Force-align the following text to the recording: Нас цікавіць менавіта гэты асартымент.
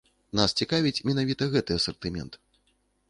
Нас 0.37 0.55
цікавіць 0.61 1.03
менавіта 1.09 1.49
гэты 1.57 1.71
асартымент. 1.83 2.33